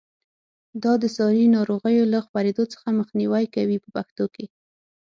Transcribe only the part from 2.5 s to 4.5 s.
څخه مخنیوی کوي په پښتو کې.